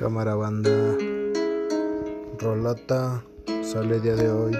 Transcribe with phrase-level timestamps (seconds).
[0.00, 0.96] Cámara banda,
[2.38, 3.22] rolota,
[3.62, 4.56] sale día de hoy.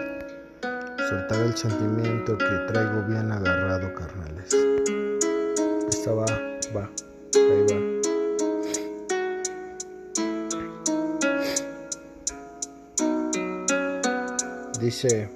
[1.08, 4.54] Soltar el sentimiento que traigo bien agarrado, carnales.
[5.88, 6.26] Esta va,
[6.76, 6.90] va,
[7.34, 7.78] ahí va.
[14.78, 15.30] Dice,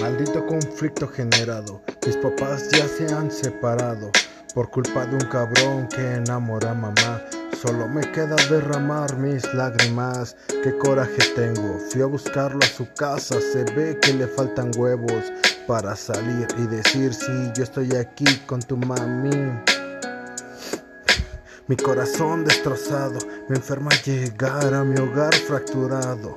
[0.00, 4.10] maldito conflicto generado, mis papás ya se han separado
[4.54, 7.22] por culpa de un cabrón que enamora a mamá.
[7.60, 10.34] Solo me queda derramar mis lágrimas.
[10.62, 11.78] Qué coraje tengo.
[11.90, 13.38] Fui a buscarlo a su casa.
[13.38, 15.30] Se ve que le faltan huevos
[15.66, 19.60] para salir y decir sí, yo estoy aquí con tu mami.
[21.66, 23.18] Mi corazón destrozado
[23.50, 26.34] me enferma llegar a mi hogar fracturado.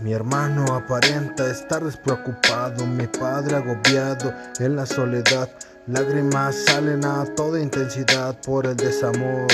[0.00, 5.50] Mi hermano aparenta estar despreocupado, mi padre agobiado en la soledad.
[5.88, 9.48] Lágrimas salen a toda intensidad por el desamor.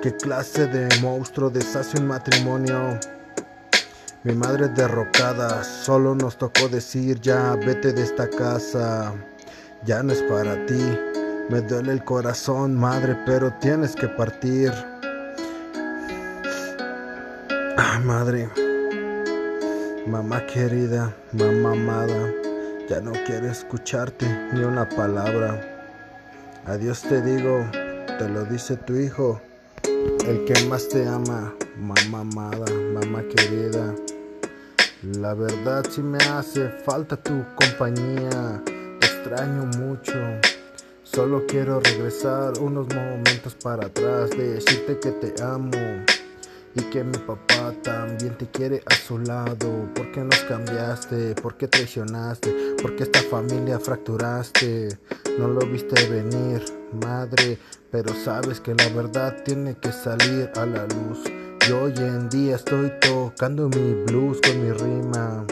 [0.00, 3.00] ¿Qué clase de monstruo deshace un matrimonio?
[4.22, 9.12] Mi madre derrocada, solo nos tocó decir ya vete de esta casa.
[9.84, 10.96] Ya no es para ti.
[11.50, 14.72] Me duele el corazón, madre, pero tienes que partir.
[17.76, 18.48] Ah, madre.
[20.08, 22.32] Mamá querida, mamá amada,
[22.88, 25.60] ya no quiero escucharte ni una palabra.
[26.64, 27.62] Adiós te digo,
[28.18, 29.38] te lo dice tu hijo,
[30.26, 33.94] el que más te ama, mamá amada, mamá querida.
[35.02, 40.14] La verdad si me hace falta tu compañía, te extraño mucho.
[41.02, 45.70] Solo quiero regresar unos momentos para atrás, decirte que te amo
[46.78, 49.88] y que mi papá también te quiere a su lado.
[49.94, 51.34] ¿Por qué nos cambiaste?
[51.34, 52.76] ¿Por qué traicionaste?
[52.80, 54.98] ¿Por qué esta familia fracturaste?
[55.38, 57.58] No lo viste venir, madre,
[57.90, 61.24] pero sabes que la verdad tiene que salir a la luz.
[61.68, 65.44] Y hoy en día estoy tocando mi blues con mi rima.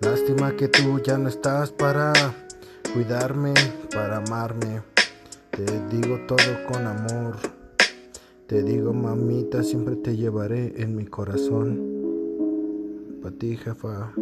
[0.00, 2.12] Lástima que tú ya no estás para
[2.92, 3.54] cuidarme,
[3.94, 4.82] para amarme.
[5.50, 7.55] Te digo todo con amor.
[8.46, 11.80] Te digo, mamita, siempre te llevaré en mi corazón.
[13.20, 14.12] Para ti, jefa.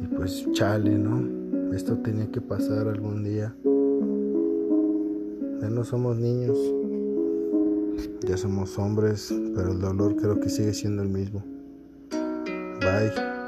[0.00, 1.74] Y pues chale, ¿no?
[1.74, 3.52] Esto tenía que pasar algún día.
[5.60, 6.56] Ya no somos niños.
[8.20, 11.42] Ya somos hombres, pero el dolor creo que sigue siendo el mismo.
[12.80, 13.39] Bye.